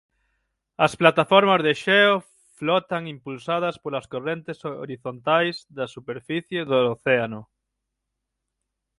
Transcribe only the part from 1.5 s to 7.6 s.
de xeo flotan impulsadas polas correntes horizontais da superficie do océano.